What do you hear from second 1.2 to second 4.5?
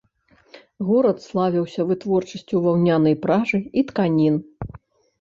славіўся вытворчасцю ваўнянай пражы і тканін.